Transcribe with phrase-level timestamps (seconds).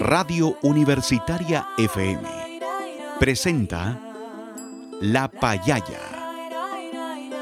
[0.00, 2.22] Radio Universitaria FM
[3.18, 4.00] presenta
[5.00, 5.98] La Payaya,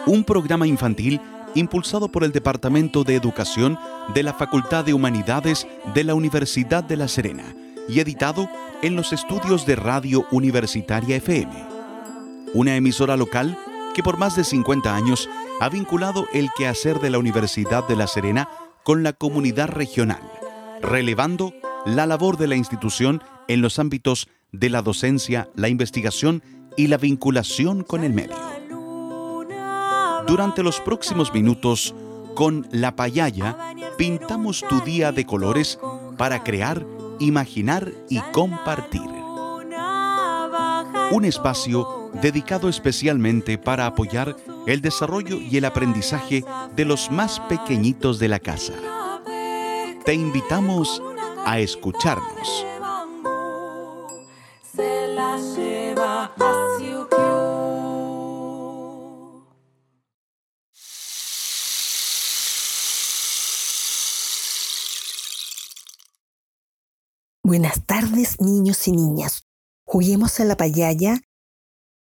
[0.07, 1.21] un programa infantil
[1.55, 3.79] impulsado por el Departamento de Educación
[4.15, 7.45] de la Facultad de Humanidades de la Universidad de La Serena
[7.91, 8.49] y editado
[8.81, 11.53] en los estudios de Radio Universitaria FM,
[12.55, 13.59] una emisora local
[13.95, 15.29] que por más de 50 años
[15.61, 18.49] ha vinculado el quehacer de la Universidad de La Serena
[18.83, 20.23] con la comunidad regional,
[20.81, 21.53] relevando
[21.87, 26.43] la labor de la institución en los ámbitos de la docencia, la investigación
[26.77, 28.37] y la vinculación con el medio.
[30.27, 31.95] Durante los próximos minutos,
[32.35, 33.57] con La Payaya,
[33.97, 35.79] pintamos tu día de colores
[36.19, 36.85] para crear,
[37.21, 39.03] imaginar y compartir.
[41.13, 46.45] Un espacio dedicado especialmente para apoyar el desarrollo y el aprendizaje
[46.75, 48.73] de los más pequeñitos de la casa.
[50.05, 51.16] Te invitamos a
[51.55, 52.67] escucharnos.
[67.43, 69.45] Buenas tardes, niños y niñas.
[69.87, 71.21] Juguemos a la payaya.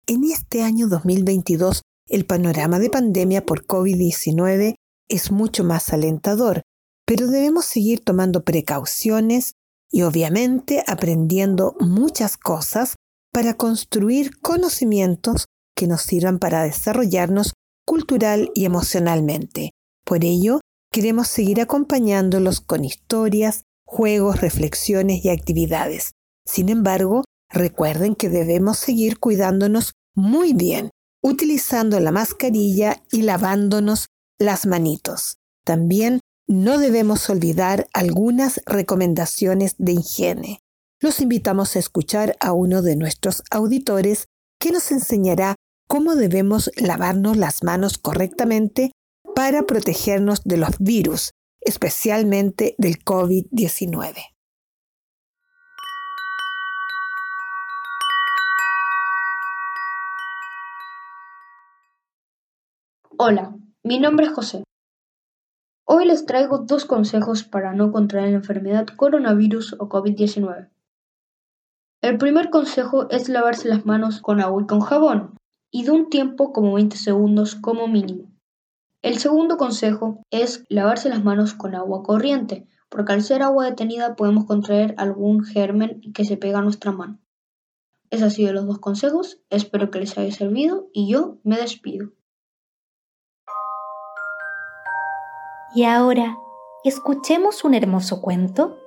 [0.07, 4.75] En este año 2022, el panorama de pandemia por COVID-19
[5.09, 6.61] es mucho más alentador,
[7.05, 9.55] pero debemos seguir tomando precauciones
[9.91, 12.95] y obviamente aprendiendo muchas cosas
[13.31, 17.53] para construir conocimientos que nos sirvan para desarrollarnos
[17.85, 19.71] cultural y emocionalmente.
[20.05, 26.11] Por ello, queremos seguir acompañándolos con historias, juegos, reflexiones y actividades.
[26.45, 30.89] Sin embargo, recuerden que debemos seguir cuidándonos muy bien,
[31.21, 34.07] utilizando la mascarilla y lavándonos
[34.39, 35.37] las manitos.
[35.65, 40.59] También no debemos olvidar algunas recomendaciones de higiene.
[40.99, 44.27] Los invitamos a escuchar a uno de nuestros auditores
[44.59, 45.55] que nos enseñará
[45.87, 48.91] cómo debemos lavarnos las manos correctamente
[49.35, 51.31] para protegernos de los virus,
[51.61, 54.15] especialmente del COVID-19.
[63.17, 64.63] Hola, mi nombre es José.
[65.85, 70.69] Hoy les traigo dos consejos para no contraer la enfermedad coronavirus o COVID-19.
[72.01, 75.37] El primer consejo es lavarse las manos con agua y con jabón,
[75.71, 78.31] y de un tiempo como 20 segundos como mínimo.
[79.01, 84.15] El segundo consejo es lavarse las manos con agua corriente, porque al ser agua detenida
[84.15, 87.19] podemos contraer algún germen que se pega a nuestra mano.
[88.09, 92.13] Esos han sido los dos consejos, espero que les haya servido y yo me despido.
[95.75, 96.37] Y ahora,
[96.83, 98.77] escuchemos un hermoso cuento.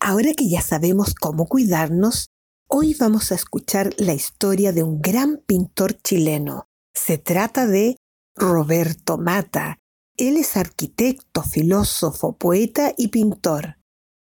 [0.00, 2.30] Ahora que ya sabemos cómo cuidarnos,
[2.70, 6.64] hoy vamos a escuchar la historia de un gran pintor chileno.
[6.94, 7.96] Se trata de
[8.34, 9.76] Roberto Mata.
[10.16, 13.76] Él es arquitecto, filósofo, poeta y pintor.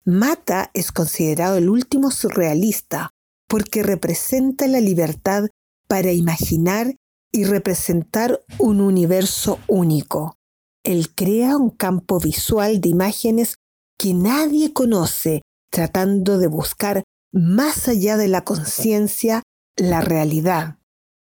[0.04, 3.13] Mata es considerado el último surrealista,
[3.48, 5.46] porque representa la libertad
[5.88, 6.94] para imaginar
[7.32, 10.36] y representar un universo único.
[10.84, 13.56] Él crea un campo visual de imágenes
[13.98, 19.42] que nadie conoce, tratando de buscar más allá de la conciencia
[19.76, 20.78] la realidad.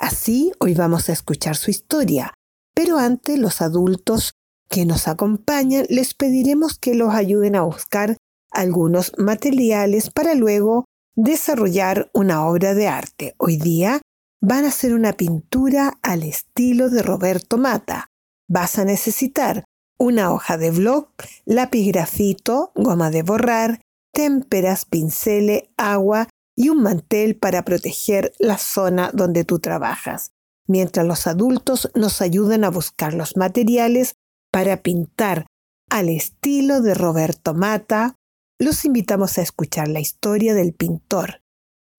[0.00, 2.34] Así hoy vamos a escuchar su historia,
[2.74, 4.32] pero antes los adultos
[4.68, 8.16] que nos acompañan les pediremos que los ayuden a buscar
[8.50, 13.34] algunos materiales para luego desarrollar una obra de arte.
[13.38, 14.00] Hoy día
[14.40, 18.08] van a hacer una pintura al estilo de Roberto Mata.
[18.48, 19.64] Vas a necesitar
[19.98, 21.08] una hoja de blog,
[21.44, 23.80] lápiz grafito, goma de borrar,
[24.12, 30.32] témperas, pinceles, agua y un mantel para proteger la zona donde tú trabajas,
[30.66, 34.14] mientras los adultos nos ayudan a buscar los materiales
[34.50, 35.46] para pintar
[35.88, 38.16] al estilo de Roberto Mata,
[38.62, 41.42] los invitamos a escuchar la historia del pintor,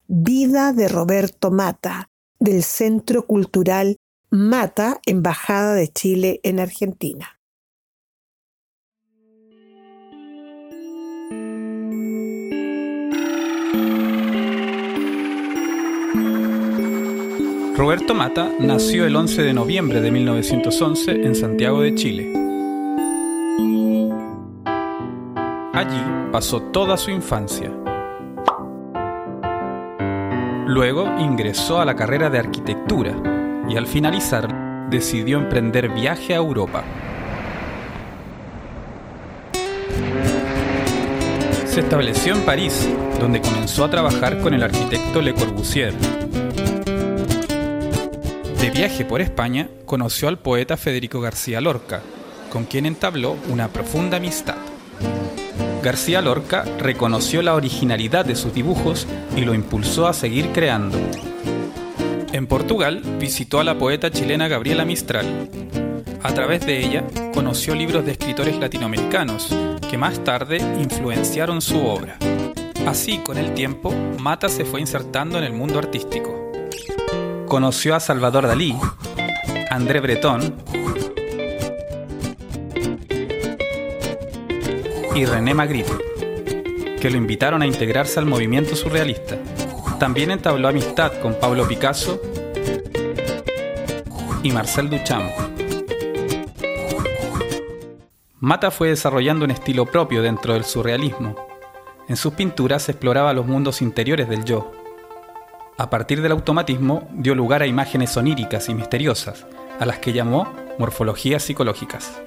[0.06, 3.96] Vida de Roberto Mata, del Centro Cultural
[4.30, 7.40] Mata, Embajada de Chile en Argentina.
[17.76, 22.43] Roberto Mata nació el 11 de noviembre de 1911 en Santiago de Chile.
[25.74, 26.00] Allí
[26.30, 27.68] pasó toda su infancia.
[30.68, 33.12] Luego ingresó a la carrera de arquitectura
[33.68, 36.84] y al finalizar decidió emprender viaje a Europa.
[41.66, 42.88] Se estableció en París,
[43.18, 45.92] donde comenzó a trabajar con el arquitecto Le Corbusier.
[48.60, 52.00] De viaje por España, conoció al poeta Federico García Lorca,
[52.48, 54.73] con quien entabló una profunda amistad.
[55.84, 60.98] García Lorca reconoció la originalidad de sus dibujos y lo impulsó a seguir creando.
[62.32, 65.50] En Portugal visitó a la poeta chilena Gabriela Mistral.
[66.22, 67.04] A través de ella
[67.34, 69.54] conoció libros de escritores latinoamericanos
[69.90, 72.16] que más tarde influenciaron su obra.
[72.86, 76.50] Así, con el tiempo, Mata se fue insertando en el mundo artístico.
[77.46, 78.74] Conoció a Salvador Dalí,
[79.68, 80.54] André Breton
[85.14, 85.92] y René Magritte,
[87.00, 89.36] que lo invitaron a integrarse al movimiento surrealista.
[90.00, 92.20] También entabló amistad con Pablo Picasso
[94.42, 95.30] y Marcel Duchamp.
[98.40, 101.36] Mata fue desarrollando un estilo propio dentro del surrealismo.
[102.08, 104.72] En sus pinturas exploraba los mundos interiores del yo.
[105.78, 109.46] A partir del automatismo dio lugar a imágenes oníricas y misteriosas,
[109.78, 112.20] a las que llamó morfologías psicológicas.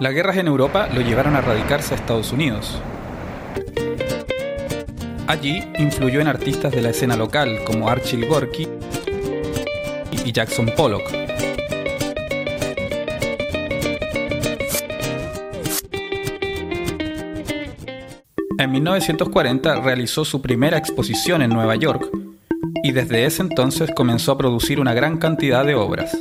[0.00, 2.80] Las guerras en Europa lo llevaron a radicarse a Estados Unidos.
[5.28, 8.66] Allí influyó en artistas de la escena local como Archie Gorky
[10.24, 11.04] y Jackson Pollock.
[18.58, 22.10] En 1940 realizó su primera exposición en Nueva York
[22.82, 26.20] y desde ese entonces comenzó a producir una gran cantidad de obras.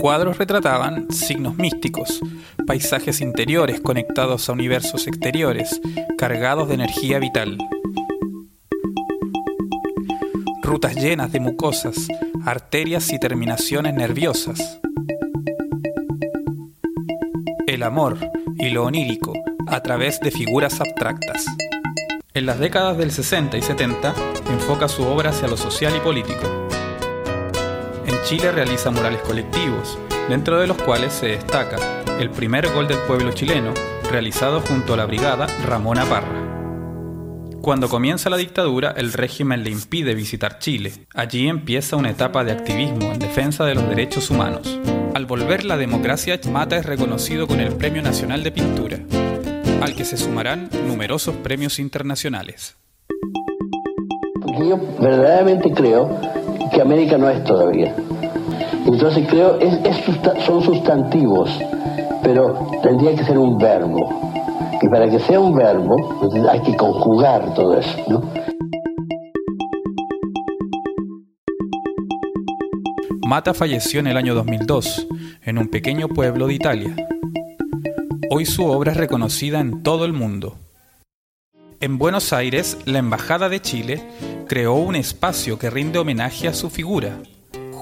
[0.00, 2.22] Cuadros retrataban signos místicos,
[2.66, 5.78] paisajes interiores conectados a universos exteriores,
[6.16, 7.58] cargados de energía vital.
[10.62, 12.08] Rutas llenas de mucosas,
[12.46, 14.80] arterias y terminaciones nerviosas.
[17.66, 18.16] El amor
[18.56, 19.34] y lo onírico
[19.66, 21.44] a través de figuras abstractas.
[22.32, 24.14] En las décadas del 60 y 70
[24.50, 26.70] enfoca su obra hacia lo social y político
[28.24, 31.76] Chile realiza murales colectivos, dentro de los cuales se destaca
[32.20, 33.72] el primer gol del pueblo chileno,
[34.10, 36.50] realizado junto a la brigada Ramona Parra.
[37.62, 40.92] Cuando comienza la dictadura, el régimen le impide visitar Chile.
[41.14, 44.78] Allí empieza una etapa de activismo en defensa de los derechos humanos.
[45.14, 48.98] Al volver la democracia, Mata es reconocido con el Premio Nacional de Pintura,
[49.82, 52.76] al que se sumarán numerosos premios internacionales.
[54.58, 56.20] yo verdaderamente creo
[56.72, 57.94] que América no es todavía.
[58.86, 59.78] Entonces creo, es,
[60.44, 61.50] son sustantivos,
[62.22, 64.30] pero tendría que ser un verbo.
[64.82, 65.96] Y para que sea un verbo,
[66.50, 68.22] hay que conjugar todo eso, ¿no?
[73.26, 75.06] Mata falleció en el año 2002,
[75.44, 76.96] en un pequeño pueblo de Italia.
[78.28, 80.56] Hoy su obra es reconocida en todo el mundo.
[81.82, 84.06] En Buenos Aires, la Embajada de Chile
[84.46, 87.22] creó un espacio que rinde homenaje a su figura,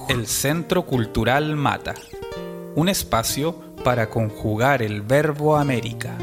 [0.08, 1.96] el Centro Cultural Mata,
[2.76, 6.16] un espacio para conjugar el verbo América.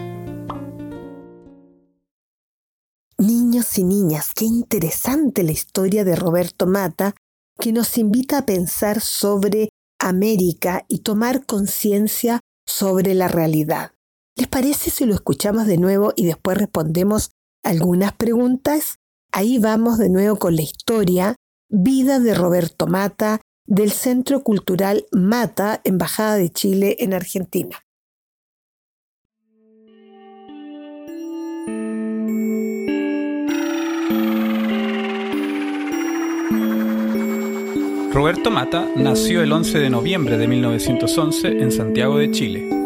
[3.17, 7.13] Niños y niñas, qué interesante la historia de Roberto Mata
[7.59, 9.67] que nos invita a pensar sobre
[9.99, 13.91] América y tomar conciencia sobre la realidad.
[14.37, 17.31] ¿Les parece si lo escuchamos de nuevo y después respondemos
[17.65, 18.99] algunas preguntas?
[19.31, 21.35] Ahí vamos de nuevo con la historia,
[21.67, 27.81] vida de Roberto Mata, del Centro Cultural Mata, Embajada de Chile en Argentina.
[38.13, 42.84] Roberto Mata nació el 11 de noviembre de 1911 en Santiago de Chile.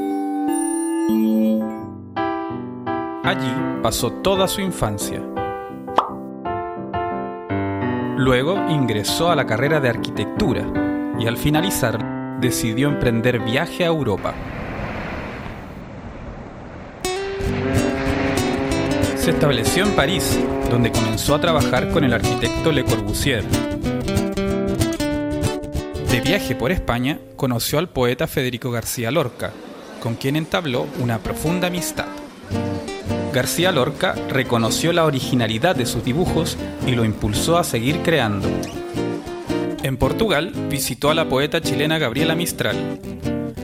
[3.30, 5.22] Allí pasó toda su infancia.
[8.18, 10.66] Luego ingresó a la carrera de arquitectura
[11.20, 14.34] y al finalizar decidió emprender viaje a Europa.
[19.16, 20.40] Se estableció en París,
[20.72, 23.44] donde comenzó a trabajar con el arquitecto Le Corbusier.
[26.10, 29.52] De viaje por España, conoció al poeta Federico García Lorca,
[30.02, 32.08] con quien entabló una profunda amistad.
[33.34, 36.58] García Lorca reconoció la originalidad de sus dibujos
[36.88, 38.50] y lo impulsó a seguir creando.
[39.84, 43.00] En Portugal visitó a la poeta chilena Gabriela Mistral.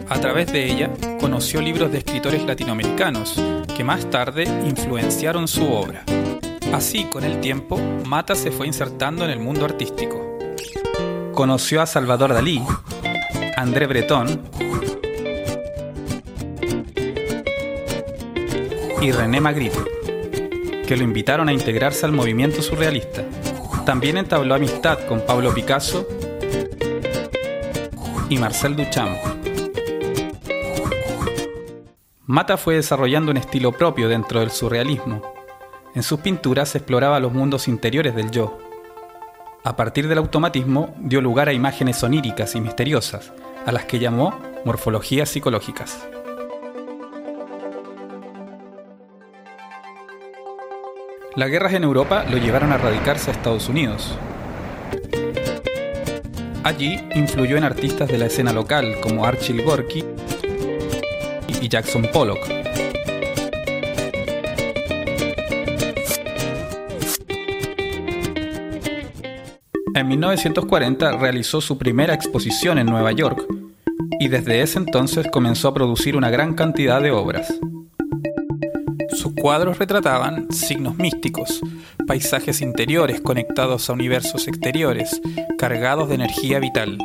[0.08, 3.42] A través de ella conoció libros de escritores latinoamericanos
[3.76, 6.04] que más tarde influenciaron su obra.
[6.72, 10.38] Así, con el tiempo, Mata se fue insertando en el mundo artístico.
[11.34, 12.62] Conoció a Salvador Dalí,
[13.58, 14.42] André Breton
[19.06, 19.78] y René Magritte,
[20.88, 23.24] que lo invitaron a integrarse al movimiento surrealista.
[23.86, 26.08] También entabló amistad con Pablo Picasso
[28.28, 29.16] y Marcel Duchamp.
[32.26, 35.22] Mata fue desarrollando un estilo propio dentro del surrealismo.
[35.94, 38.58] En sus pinturas exploraba los mundos interiores del yo.
[39.64, 43.32] A partir del automatismo dio lugar a imágenes oníricas y misteriosas,
[43.68, 46.08] a las que llamó morfologías psicológicas.
[51.36, 54.18] Las guerras en Europa lo llevaron a radicarse a Estados Unidos.
[56.64, 60.06] Allí influyó en artistas de la escena local como Archie Gorky
[61.62, 62.40] y Jackson Pollock.
[69.94, 73.46] En 1940 realizó su primera exposición en Nueva York
[74.22, 77.60] y desde ese entonces comenzó a producir una gran cantidad de obras.
[79.46, 81.62] Cuadros retrataban signos místicos,
[82.08, 85.22] paisajes interiores conectados a universos exteriores,
[85.60, 86.98] cargados de energía vital.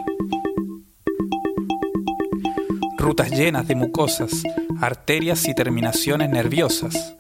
[2.97, 4.42] Rutas llenas de mucosas,
[4.80, 7.14] arterias y terminaciones nerviosas.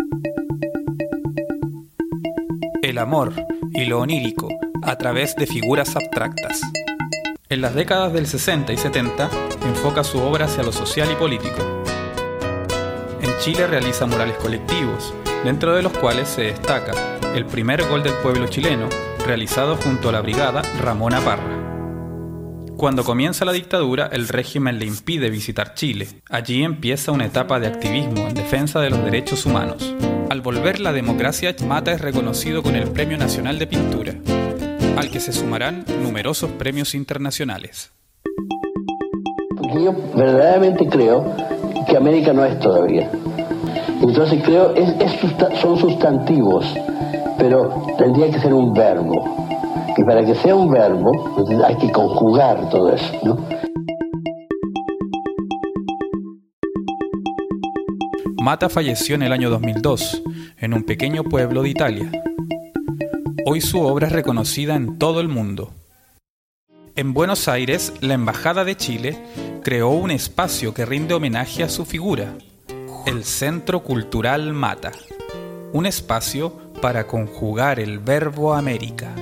[2.80, 3.34] El amor
[3.74, 4.48] y lo onírico
[4.80, 6.62] a través de figuras abstractas.
[7.50, 9.28] En las décadas del 60 y 70
[9.66, 11.69] enfoca su obra hacia lo social y político
[13.40, 16.92] Chile realiza murales colectivos, dentro de los cuales se destaca
[17.34, 18.86] el primer gol del pueblo chileno,
[19.24, 21.58] realizado junto a la brigada Ramona Parra.
[22.76, 26.06] Cuando comienza la dictadura, el régimen le impide visitar Chile.
[26.28, 29.94] Allí empieza una etapa de activismo en defensa de los derechos humanos.
[30.28, 34.14] Al volver la democracia, Mata es reconocido con el Premio Nacional de Pintura,
[34.98, 37.90] al que se sumarán numerosos premios internacionales.
[39.74, 41.34] yo verdaderamente creo
[41.88, 43.10] que América no es todavía.
[44.00, 44.94] Entonces creo, es,
[45.60, 46.64] son sustantivos,
[47.38, 49.46] pero tendría que ser un verbo.
[49.96, 51.12] Y para que sea un verbo,
[51.64, 53.38] hay que conjugar todo eso, ¿no?
[58.42, 60.22] Mata falleció en el año 2002,
[60.58, 62.10] en un pequeño pueblo de Italia.
[63.44, 65.72] Hoy su obra es reconocida en todo el mundo.
[66.96, 69.18] En Buenos Aires, la Embajada de Chile
[69.62, 72.34] creó un espacio que rinde homenaje a su figura,
[73.06, 74.92] el Centro Cultural Mata,
[75.72, 79.14] un espacio para conjugar el verbo América.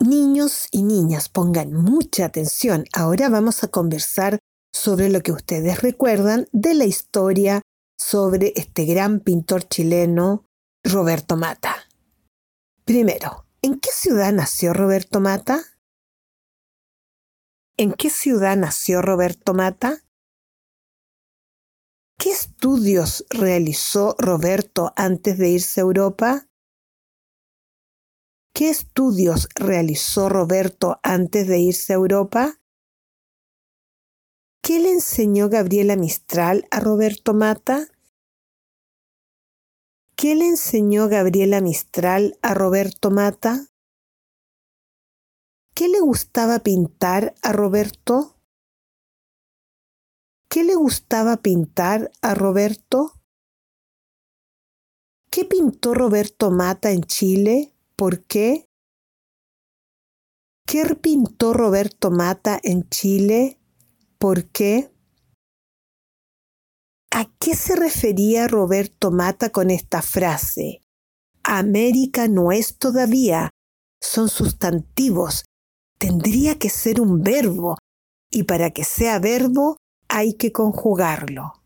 [0.00, 2.84] Niños y niñas, pongan mucha atención.
[2.92, 4.38] Ahora vamos a conversar
[4.72, 7.62] sobre lo que ustedes recuerdan de la historia
[7.98, 10.44] sobre este gran pintor chileno,
[10.82, 11.76] Roberto Mata.
[12.84, 15.58] Primero, ¿En qué ciudad nació Roberto Mata?
[17.78, 20.04] ¿En qué ciudad nació Roberto Mata?
[22.18, 26.46] ¿Qué estudios realizó Roberto antes de irse a Europa?
[28.54, 32.60] ¿Qué estudios realizó Roberto antes de irse a Europa?
[34.62, 37.88] ¿Qué le enseñó Gabriela Mistral a Roberto Mata?
[40.16, 43.66] ¿Qué le enseñó Gabriela Mistral a Roberto Mata?
[45.74, 48.36] ¿Qué le gustaba pintar a Roberto?
[50.48, 53.14] ¿Qué le gustaba pintar a Roberto?
[55.32, 57.74] ¿Qué pintó Roberto Mata en Chile?
[57.96, 58.68] ¿Por qué?
[60.64, 63.58] ¿Qué pintó Roberto Mata en Chile?
[64.18, 64.93] ¿Por qué?
[67.16, 70.80] ¿A qué se refería Roberto Mata con esta frase?
[71.44, 73.50] América no es todavía,
[74.02, 75.44] son sustantivos,
[76.00, 77.78] tendría que ser un verbo,
[78.32, 79.76] y para que sea verbo
[80.08, 81.62] hay que conjugarlo.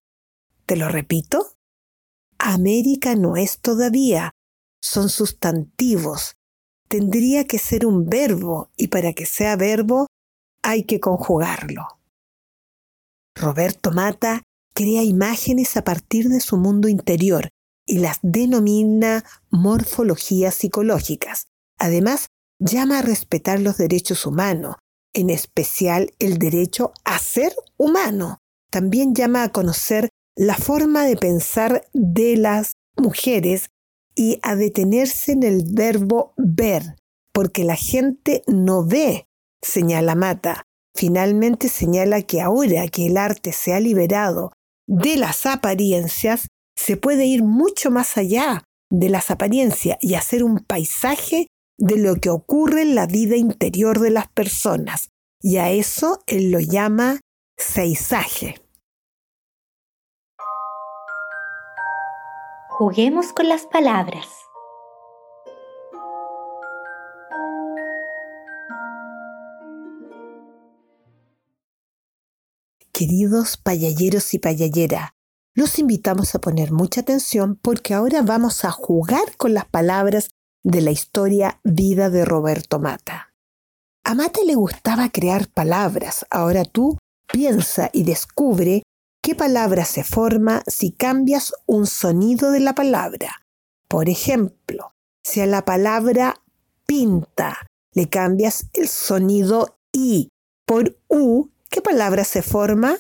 [0.67, 1.55] ¿Te lo repito?
[2.39, 4.33] América no es todavía,
[4.83, 6.35] son sustantivos,
[6.89, 10.09] tendría que ser un verbo, y para que sea verbo
[10.63, 11.87] hay que conjugarlo.
[13.35, 14.43] Roberto Mata
[14.79, 17.49] crea imágenes a partir de su mundo interior
[17.85, 21.49] y las denomina morfologías psicológicas.
[21.81, 22.29] Además,
[22.61, 24.77] llama a respetar los derechos humanos,
[25.15, 28.39] en especial el derecho a ser humano.
[28.71, 33.71] También llama a conocer la forma de pensar de las mujeres
[34.15, 36.95] y a detenerse en el verbo ver,
[37.33, 39.27] porque la gente no ve,
[39.61, 40.69] señala Mata,
[40.99, 44.51] Finalmente señala que ahora que el arte se ha liberado
[44.89, 50.61] de las apariencias, se puede ir mucho más allá de las apariencias y hacer un
[50.61, 51.47] paisaje
[51.79, 55.11] de lo que ocurre en la vida interior de las personas.
[55.41, 57.21] Y a eso él lo llama
[57.57, 58.61] seisaje.
[62.71, 64.48] Juguemos con las palabras.
[72.99, 75.15] Queridos payalleros y payallera,
[75.55, 80.31] los invitamos a poner mucha atención porque ahora vamos a jugar con las palabras
[80.65, 83.33] de la historia Vida de Roberto Mata.
[84.05, 86.99] A Mata le gustaba crear palabras, ahora tú
[87.33, 88.83] piensa y descubre
[89.23, 93.43] qué palabra se forma si cambias un sonido de la palabra.
[93.87, 94.91] Por ejemplo,
[95.25, 96.43] si a la palabra
[96.85, 97.65] pinta
[97.95, 100.31] le cambias el sonido I
[100.67, 102.97] por U, ¿Qué palabra se forma?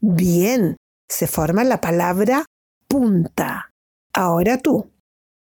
[0.00, 0.76] Bien,
[1.08, 2.46] se forma la palabra
[2.86, 3.72] punta.
[4.12, 4.90] Ahora tú,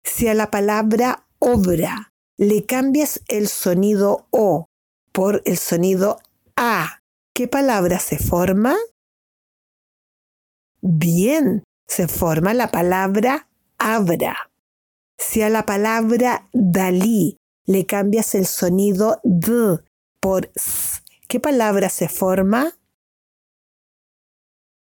[0.03, 4.67] si a la palabra obra le cambias el sonido O
[5.13, 6.21] por el sonido
[6.57, 7.01] A,
[7.35, 8.75] ¿qué palabra se forma?
[10.81, 14.51] Bien, se forma la palabra abra.
[15.19, 19.79] Si a la palabra Dalí le cambias el sonido D
[20.25, 20.51] por
[21.29, 22.73] ¿qué palabra se forma?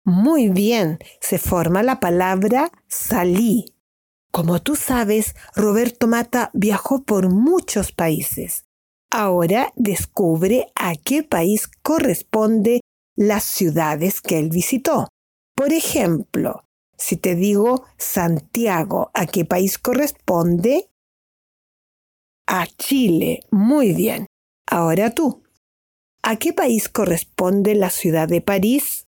[0.06, 3.76] Muy bien, se forma la palabra salí.
[4.32, 8.64] Como tú sabes, Roberto Mata viajó por muchos países.
[9.12, 12.80] Ahora descubre a qué país corresponde
[13.18, 15.10] las ciudades que él visitó.
[15.54, 16.64] Por ejemplo,
[16.98, 20.90] si te digo Santiago, ¿a qué país corresponde?
[22.48, 23.42] A Chile.
[23.52, 24.28] Muy bien.
[24.68, 25.44] Ahora tú.
[26.24, 29.08] ¿A qué país corresponde la ciudad de París?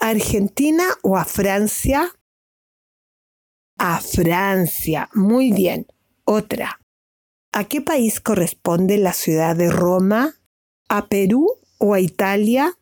[0.00, 2.14] ¿A Argentina o a Francia?
[3.78, 5.10] A Francia.
[5.14, 5.86] Muy bien.
[6.24, 6.80] Otra.
[7.52, 10.34] ¿A qué país corresponde la ciudad de Roma?
[10.88, 12.78] ¿A Perú o a Italia?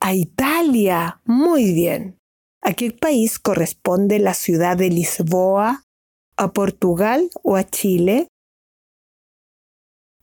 [0.00, 1.20] A Italia.
[1.24, 2.18] Muy bien.
[2.62, 5.84] ¿A qué país corresponde la ciudad de Lisboa?
[6.36, 8.28] ¿A Portugal o a Chile?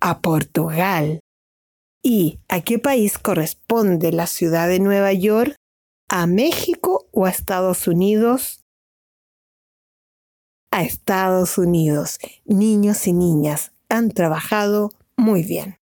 [0.01, 1.21] A Portugal.
[2.03, 5.55] ¿Y a qué país corresponde la ciudad de Nueva York?
[6.09, 8.65] ¿A México o a Estados Unidos?
[10.71, 12.17] A Estados Unidos.
[12.43, 15.77] Niños y niñas han trabajado muy bien.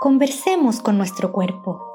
[0.00, 1.93] Conversemos con nuestro cuerpo.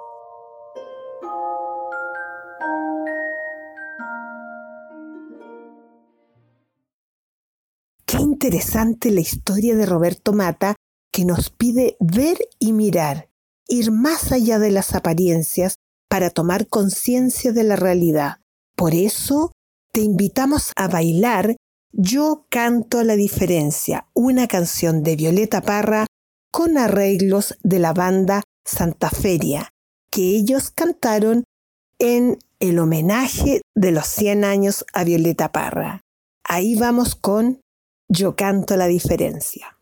[8.50, 10.76] Interesante la historia de Roberto Mata
[11.14, 13.30] que nos pide ver y mirar,
[13.68, 15.76] ir más allá de las apariencias
[16.10, 18.38] para tomar conciencia de la realidad.
[18.76, 19.52] Por eso
[19.94, 21.58] te invitamos a bailar
[21.92, 26.08] Yo canto la diferencia, una canción de Violeta Parra
[26.52, 29.70] con arreglos de la banda Santa Feria,
[30.10, 31.44] que ellos cantaron
[32.00, 36.02] en el homenaje de los 100 años a Violeta Parra.
[36.44, 37.62] Ahí vamos con
[38.10, 39.78] yo canto la diferencia.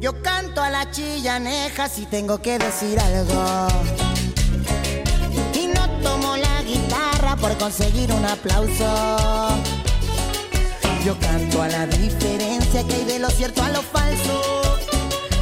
[0.00, 3.68] Yo canto a la chillaneja si tengo que decir algo.
[5.54, 9.71] Y no tomo la guitarra por conseguir un aplauso.
[11.04, 14.62] Yo canto a la diferencia que hay de lo cierto a lo falso.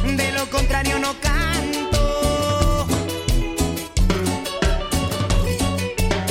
[0.03, 2.87] De lo contrario no canto.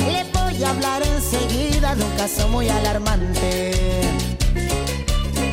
[0.05, 3.71] Le voy a hablar enseguida de un caso muy alarmante.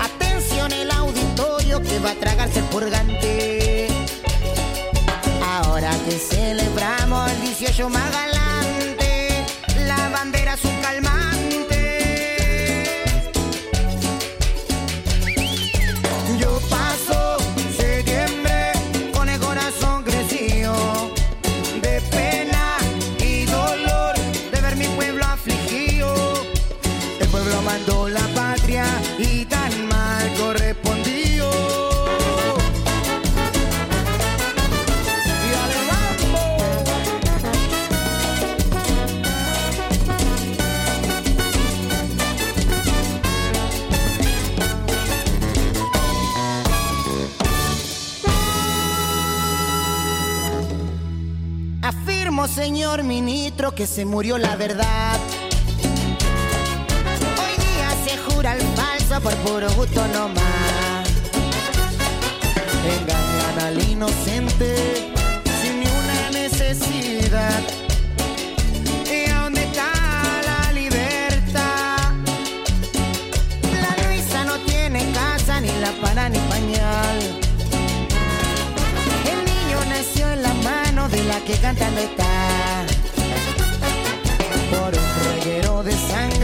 [0.01, 3.87] Atención el auditorio que va a tragarse el purgante.
[5.41, 8.11] Ahora que celebramos el 18 más
[52.68, 55.18] señor ministro que se murió la verdad.
[57.40, 61.09] Hoy día se jura el falso por puro gusto nomás.
[62.94, 65.11] Engañan al inocente
[65.62, 67.62] sin ni una necesidad.
[69.16, 69.90] ¿Y a dónde está
[70.50, 72.12] la libertad?
[73.83, 77.18] La Luisa no tiene casa, ni la para ni pañal.
[79.33, 82.28] El niño nació en la mano de la que cantando está.
[85.88, 86.38] De sangre,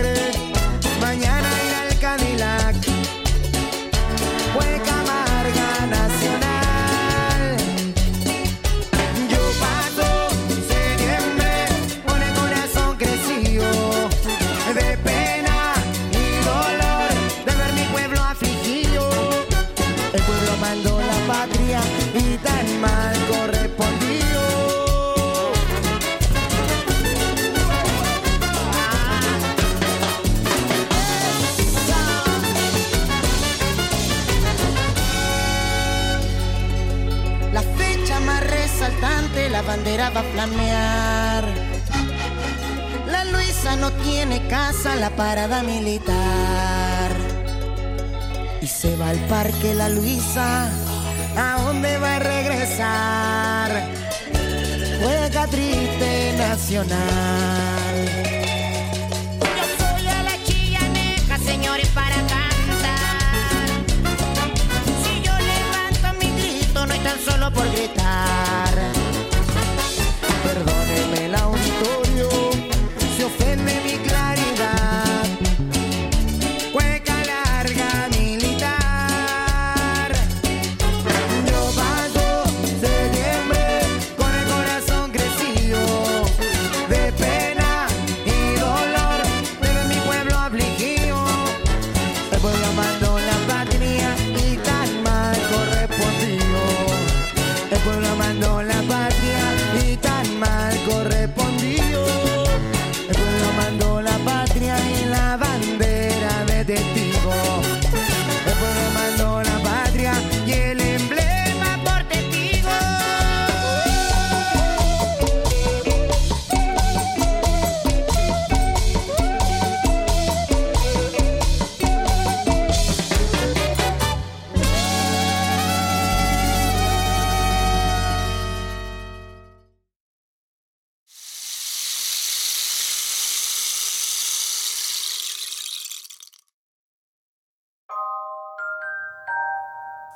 [49.29, 50.71] parque la Luisa,
[51.37, 53.89] ¿a dónde va a regresar?
[55.01, 57.74] Juega triste nacional.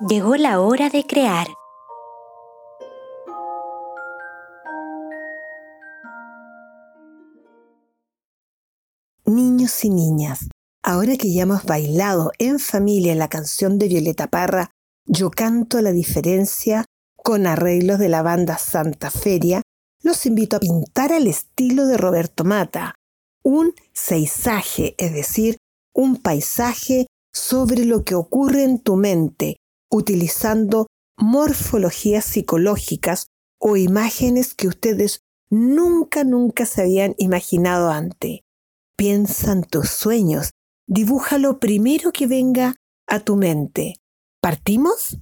[0.06, 1.48] Llegó la hora de crear.
[9.26, 10.48] Niños y niñas,
[10.84, 14.70] ahora que ya hemos bailado en familia la canción de Violeta Parra,
[15.04, 16.84] Yo canto la diferencia,
[17.16, 19.62] con arreglos de la banda Santa Feria,
[20.04, 22.94] los invito a pintar al estilo de Roberto Mata,
[23.42, 25.56] un seisaje, es decir,
[25.92, 29.56] un paisaje sobre lo que ocurre en tu mente,
[29.90, 33.26] utilizando morfologías psicológicas
[33.60, 35.20] o imágenes que ustedes
[35.50, 38.40] nunca, nunca se habían imaginado antes.
[38.96, 40.50] Piensa en tus sueños,
[40.86, 43.94] dibuja lo primero que venga a tu mente.
[44.40, 45.18] ¿Partimos?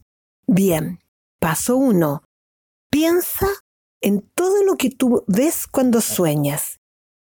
[0.46, 1.00] Bien.
[1.38, 2.22] Paso 1.
[2.90, 3.46] Piensa
[4.00, 6.80] en todo lo que tú ves cuando sueñas.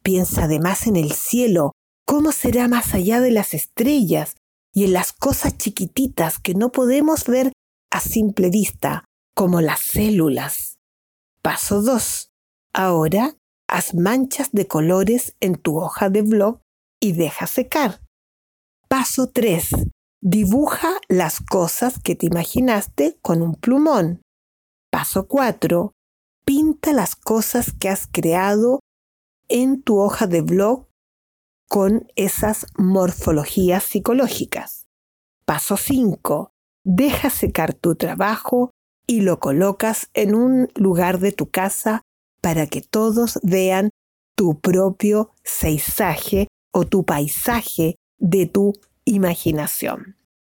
[0.04, 1.74] Piensa además en el cielo,
[2.06, 4.36] cómo será más allá de las estrellas
[4.74, 7.52] y en las cosas chiquititas que no podemos ver
[7.92, 9.06] a simple vista,
[9.36, 10.78] como las células.
[11.42, 12.30] Paso 2.
[12.74, 13.36] Ahora
[13.68, 16.60] haz manchas de colores en tu hoja de blog
[17.00, 18.02] y deja secar.
[18.88, 19.70] Paso 3.
[20.22, 24.22] Dibuja las cosas que te imaginaste con un plumón.
[24.92, 25.94] Paso 4.
[26.44, 28.80] Pinta las cosas que has creado
[29.48, 30.89] en tu hoja de blog
[31.70, 34.88] con esas morfologías psicológicas.
[35.46, 36.52] Paso 5.
[36.84, 38.72] Deja secar tu trabajo
[39.08, 42.02] y lo colocas en un lugar de tu casa
[42.42, 43.92] para que todos vean
[44.36, 48.74] tu propio paisaje o tu paisaje de tu
[49.06, 50.16] imaginación.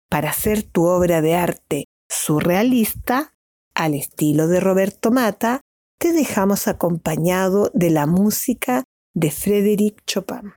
[0.08, 3.34] Para hacer tu obra de arte surrealista,
[3.74, 5.60] al estilo de Roberto Mata,
[5.98, 10.52] te dejamos acompañado de la música de Frédéric Chopin.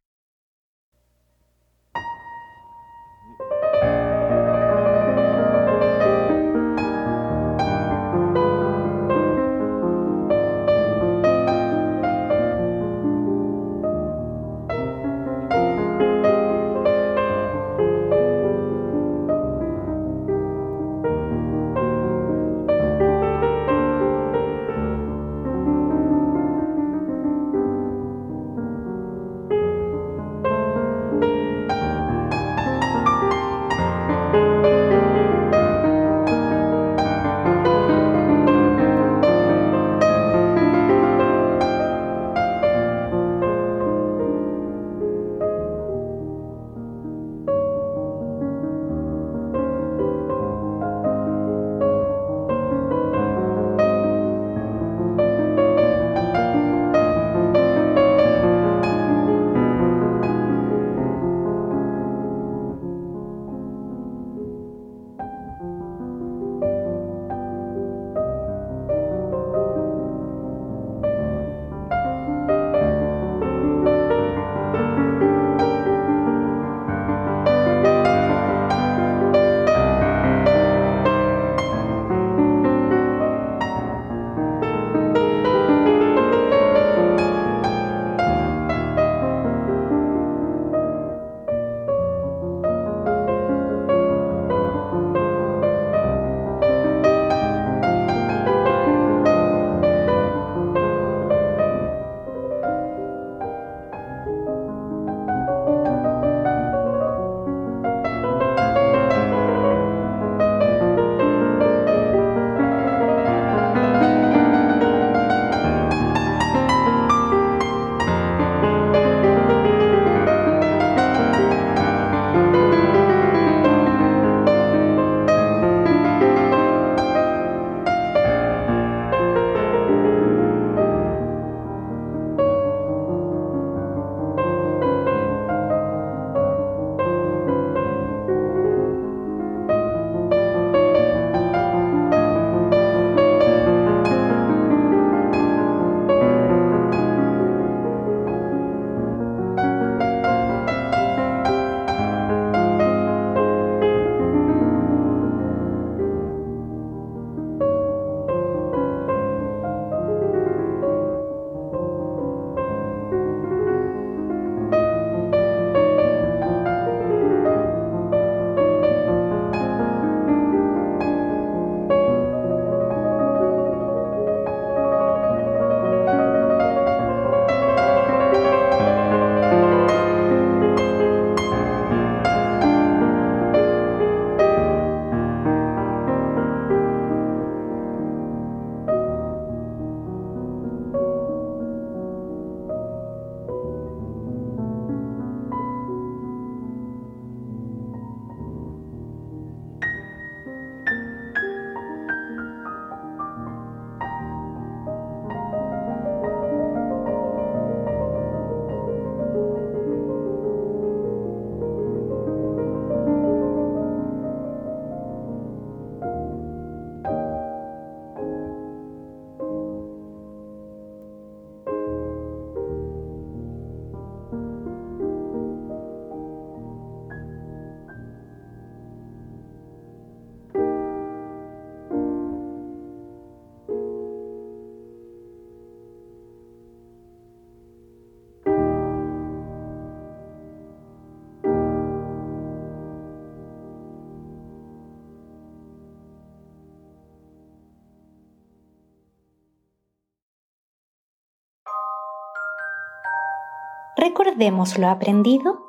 [254.08, 255.66] Recordemos lo aprendido.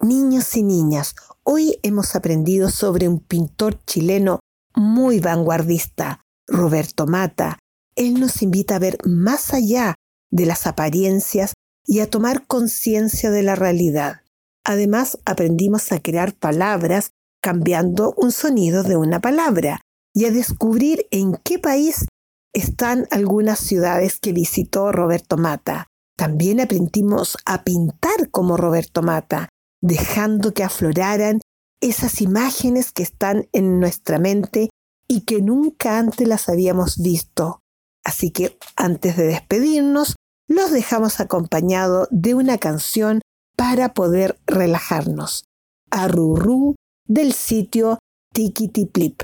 [0.00, 4.40] Niños y niñas, hoy hemos aprendido sobre un pintor chileno
[4.74, 7.60] muy vanguardista, Roberto Mata.
[7.94, 9.94] Él nos invita a ver más allá
[10.32, 11.52] de las apariencias
[11.86, 14.22] y a tomar conciencia de la realidad.
[14.64, 19.82] Además, aprendimos a crear palabras cambiando un sonido de una palabra
[20.20, 22.04] y a descubrir en qué país
[22.54, 25.86] están algunas ciudades que visitó Roberto Mata.
[26.14, 29.48] También aprendimos a pintar como Roberto Mata,
[29.80, 31.40] dejando que afloraran
[31.80, 34.68] esas imágenes que están en nuestra mente
[35.08, 37.60] y que nunca antes las habíamos visto.
[38.04, 43.22] Así que antes de despedirnos, los dejamos acompañado de una canción
[43.56, 45.44] para poder relajarnos.
[45.90, 46.74] Arrurú
[47.06, 47.98] del sitio
[48.34, 49.22] Tikitiplip.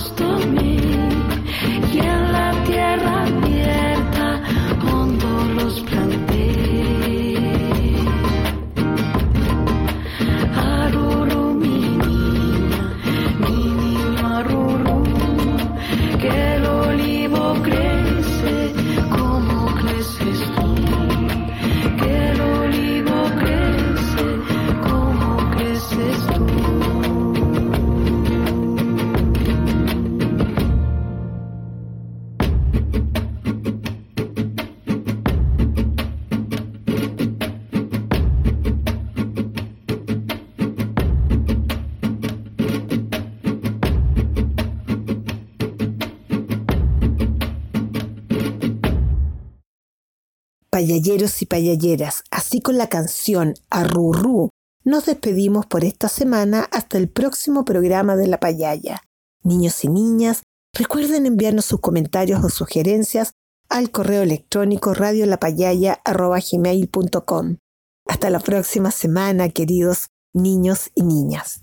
[0.00, 0.79] close to me
[50.80, 54.48] payalleros y payalleras, así con la canción Arrurú,
[54.82, 59.02] nos despedimos por esta semana hasta el próximo programa de La Payaya.
[59.42, 63.32] Niños y niñas, recuerden enviarnos sus comentarios o sugerencias
[63.68, 67.56] al correo electrónico radiolapayaya.com.
[68.08, 71.62] Hasta la próxima semana, queridos niños y niñas.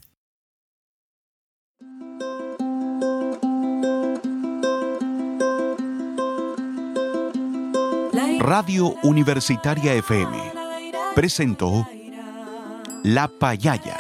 [8.48, 10.54] Radio Universitaria FM
[11.16, 11.86] presentó
[13.04, 14.00] La Payaya,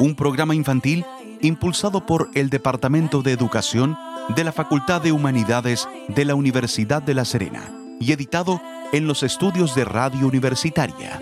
[0.00, 1.04] un programa infantil
[1.42, 3.98] impulsado por el Departamento de Educación
[4.34, 8.62] de la Facultad de Humanidades de la Universidad de La Serena y editado
[8.94, 11.20] en los estudios de Radio Universitaria.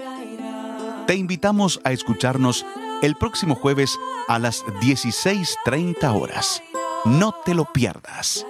[1.09, 2.65] Te invitamos a escucharnos
[3.03, 6.63] el próximo jueves a las 16.30 horas.
[7.05, 8.47] No te lo pierdas.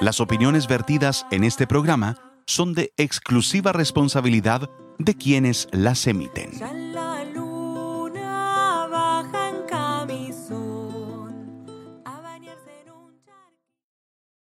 [0.00, 2.14] Las opiniones vertidas en este programa
[2.46, 6.50] son de exclusiva responsabilidad de quienes las emiten.